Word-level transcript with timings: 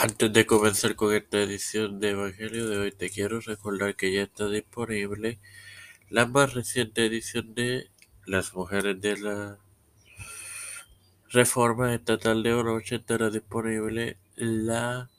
Antes 0.00 0.32
de 0.32 0.46
comenzar 0.46 0.94
con 0.94 1.12
esta 1.12 1.38
edición 1.38 1.98
de 1.98 2.10
Evangelio 2.10 2.68
de 2.68 2.78
hoy, 2.78 2.92
te 2.92 3.10
quiero 3.10 3.40
recordar 3.40 3.96
que 3.96 4.12
ya 4.12 4.22
está 4.22 4.48
disponible 4.48 5.40
la 6.08 6.24
más 6.24 6.54
reciente 6.54 7.04
edición 7.04 7.52
de 7.56 7.90
Las 8.24 8.54
Mujeres 8.54 9.00
de 9.00 9.16
la 9.16 9.58
Reforma 11.30 11.92
Estatal 11.96 12.44
de 12.44 12.54
Oroche. 12.54 12.94
Estará 12.94 13.28
disponible 13.28 14.18
la 14.36 15.10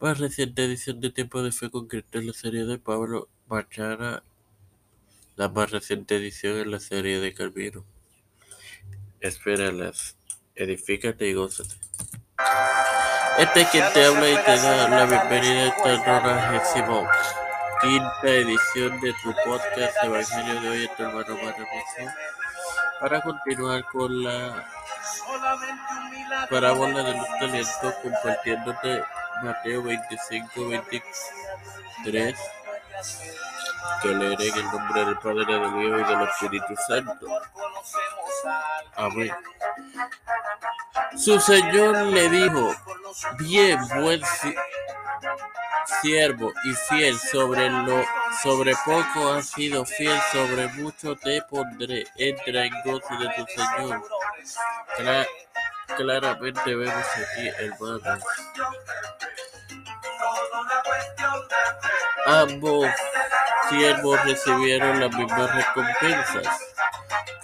más 0.00 0.18
reciente 0.18 0.64
edición 0.64 1.00
de 1.00 1.10
Tiempo 1.10 1.40
de 1.44 1.52
Fe 1.52 1.70
con 1.70 1.86
Cristo 1.86 2.18
en 2.18 2.26
la 2.26 2.32
serie 2.32 2.64
de 2.64 2.78
Pablo 2.78 3.28
Machara, 3.48 4.24
la 5.36 5.48
más 5.48 5.70
reciente 5.70 6.16
edición 6.16 6.58
en 6.58 6.72
la 6.72 6.80
serie 6.80 7.20
de 7.20 7.32
Calvino. 7.34 7.84
Espéralas, 9.20 10.16
edifícate 10.56 11.28
y 11.28 11.34
gózate. 11.34 11.76
Este 13.38 13.60
es 13.62 13.68
quien 13.68 13.92
te 13.92 14.06
habla 14.06 14.28
y 14.30 14.36
te 14.36 14.56
da 14.58 14.88
la 14.88 15.04
bienvenida 15.06 15.62
a 15.62 15.66
esta 15.66 16.20
nonagésimo 16.20 17.08
quinta 17.80 18.28
edición 18.28 19.00
de 19.00 19.12
tu 19.22 19.34
podcast 19.44 19.96
Evangelio 20.02 20.60
de 20.60 20.68
hoy, 20.68 20.90
tu 20.96 21.02
hermano 21.02 21.36
Mario 21.42 21.66
para 23.00 23.20
continuar 23.20 23.84
con 23.86 24.22
la 24.22 24.64
parábola 26.48 27.02
de 27.02 27.16
los 27.16 27.28
talentos 27.38 27.94
compartiéndote 28.02 29.04
Mateo 29.42 29.82
25, 29.82 30.68
23 30.68 32.38
que 34.02 34.08
leeré 34.08 34.48
en 34.48 34.58
el 34.58 34.64
nombre 34.64 35.04
del 35.04 35.18
Padre, 35.18 35.44
del 35.44 35.64
Hijo 35.64 35.98
y 35.98 36.04
del 36.04 36.22
Espíritu 36.22 36.74
Santo. 36.86 37.26
Amén. 38.96 39.32
Su 41.16 41.40
Señor 41.40 41.96
le 41.96 42.28
dijo, 42.28 42.74
bien, 43.38 43.78
buen 44.00 44.20
siervo 46.00 46.52
y 46.64 46.74
fiel, 46.88 47.18
sobre 47.18 47.70
lo 47.70 48.04
sobre 48.42 48.74
poco 48.84 49.32
has 49.32 49.46
sido 49.50 49.84
fiel, 49.84 50.18
sobre 50.32 50.68
mucho 50.68 51.16
te 51.16 51.40
pondré, 51.42 52.06
entra 52.16 52.64
en 52.64 52.72
gozo 52.84 53.16
de 53.18 53.28
tu 53.36 53.46
Señor. 53.46 54.02
claramente 55.96 56.74
vemos 56.74 56.94
aquí, 56.94 57.48
hermanos. 57.58 58.24
Ambos 62.26 62.88
siervos 63.68 64.24
recibieron 64.24 65.00
las 65.00 65.14
mismas 65.14 65.54
recompensas, 65.54 66.73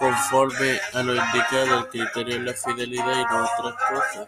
conforme 0.01 0.79
a 0.95 1.03
lo 1.03 1.15
indicado 1.15 1.77
el 1.77 1.87
criterio 1.89 2.39
de 2.39 2.45
la 2.45 2.53
fidelidad 2.53 3.19
y 3.19 3.23
no 3.23 3.43
otras 3.45 3.75
cosas. 3.87 4.27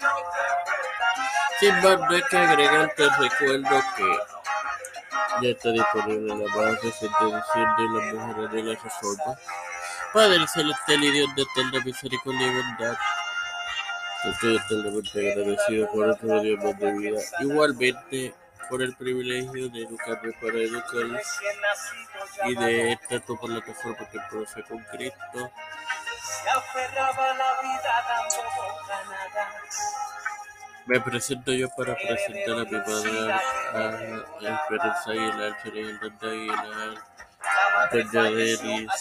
Sin 1.60 1.70
embargo, 1.70 2.06
hay 2.12 2.22
que 2.30 2.38
agregar 2.38 2.94
te 2.96 3.10
recuerdo 3.10 3.84
que 3.98 4.18
ya 5.42 5.50
está 5.50 5.72
disponible 5.72 6.28
la 6.28 6.56
más 6.56 6.82
reciente 6.84 7.18
edición 7.24 7.76
de 7.78 7.90
las 7.90 8.14
mujeres 8.14 8.52
de 8.52 8.64
la 8.64 8.80
reforma. 8.84 9.40
Padre 10.14 10.48
celestial 10.48 11.04
y 11.04 11.12
Dios 11.12 11.36
de 11.36 11.42
eterna 11.42 11.84
misericordia 11.84 12.48
y 12.48 12.56
bondad. 12.56 12.98
Estoy 14.26 14.56
eternamente 14.58 15.32
agradecido 15.32 15.92
por 15.92 16.10
otro 16.10 16.40
día 16.42 16.58
más 16.58 16.80
de 16.80 16.92
vida. 17.00 17.20
Igualmente, 17.40 18.36
por 18.74 18.82
el 18.82 18.96
privilegio 18.96 19.70
de 19.70 19.84
educarme 19.84 20.34
para 20.42 20.58
educar 20.58 21.22
y 22.48 22.56
de 22.56 22.94
estar 22.94 23.22
por 23.22 23.48
la 23.48 23.62
plataforma 23.62 24.10
que 24.10 24.20
produce 24.28 24.64
con 24.64 24.80
Cristo. 24.86 25.52
Me 30.88 31.00
presento 31.02 31.52
yo 31.52 31.70
para 31.78 31.96
presentar 31.96 32.62
a 32.62 32.66
mi 32.66 32.72
madre, 32.72 33.34
a 34.42 34.56
Esperanza 34.56 35.12
Aguilar, 35.12 35.56
Fernanda 35.62 36.32
Aguilar, 36.32 36.94
Doña 37.92 38.24
Denis, 38.32 38.92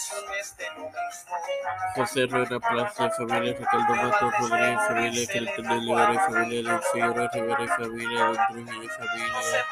José 1.95 2.25
Rueda 2.27 2.59
Plaza, 2.59 3.09
familia 3.11 3.55
Ricardo 3.57 3.95
Matos 3.95 4.33
Rodríguez, 4.39 4.79
familia 4.87 5.27
Cristian 5.27 5.63
de 5.67 5.75
Olivera, 5.75 6.19
familia 6.27 6.63
Don 6.63 6.81
Figueroa 6.91 7.29
Rivera, 7.33 7.67
familia 7.77 8.25
Don 8.25 8.37
Trujillo, 8.47 8.89
familia 8.89 9.65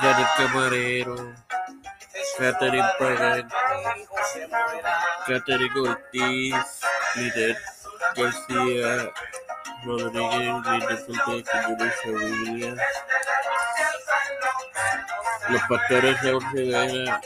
Janet 0.00 0.28
Camarero, 0.36 1.34
Catherine 2.38 2.90
Pagan, 2.98 3.48
Catherine 5.26 5.80
Ortiz, 5.80 6.80
Lider 7.16 7.56
García 8.16 9.12
Rodríguez, 9.84 11.08
Linda 11.08 11.86
y 11.86 11.90
familia 12.02 12.76
los 15.50 15.62
pastores 15.62 16.22
Raúl 16.22 16.44
Rivera, 16.52 17.20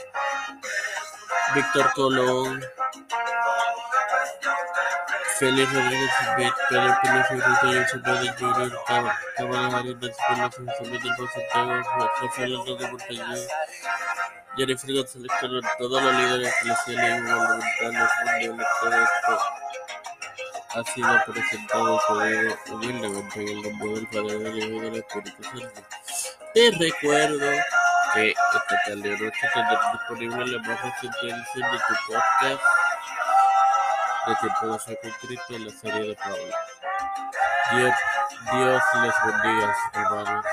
Víctor 1.53 1.91
Colón, 1.93 2.63
Félix 5.37 5.73
Rodríguez 5.73 6.11
Smith, 6.33 6.53
Pedro 6.69 6.97
Rodríguez 7.03 7.91
José 7.91 8.33
Junior, 8.39 8.81
Cámara 9.37 9.77
Arenas, 9.77 10.15
Pérez 10.27 10.55
José 10.55 10.91
del 10.91 11.01
Santiago, 11.03 11.73
Rafael 12.21 12.53
Hernández 12.53 12.91
Montañez, 12.91 13.47
Jennifer 14.57 14.93
González 14.93 15.31
todos 15.77 16.03
los 16.03 16.15
líderes 16.15 16.53
eclesiales 16.61 17.17
y 17.17 17.21
gubernamentales 17.21 18.09
mundiales, 18.23 18.67
todo 18.81 18.95
esto 19.03 19.39
ha 20.75 20.83
sido 20.93 21.23
presentado 21.25 22.01
el 22.21 23.01
nombre 23.01 23.91
del 23.93 24.07
Padre, 24.07 24.39
del 24.39 24.57
Hijo 24.57 24.67
y 24.67 24.79
del 24.79 24.95
Espíritu 24.95 25.43
Santo. 25.43 25.81
Te 26.53 26.71
recuerdo 26.71 27.51
que 28.15 28.29
esta 28.29 28.77
tarde 28.85 28.95
noche 28.95 29.47
tendrás 29.53 29.91
disponible 29.91 30.47
la 30.47 30.59
más 30.59 30.81
reciente 30.81 31.17
edición 31.21 31.71
de 31.71 31.77
tu 31.77 31.93
podcast 32.07 32.63
de 34.27 34.35
Tiempo 34.35 34.73
de 34.73 34.79
Fe 34.79 34.99
con 35.01 35.11
Cristo 35.27 35.55
en 35.55 35.65
la 35.65 35.71
serie 35.71 36.07
de 36.07 36.15
Pablo. 36.15 36.37
Dios, 37.71 37.93
Dios 38.53 38.83
les 39.03 39.15
bendiga, 39.25 39.75
hermanos. 39.93 40.45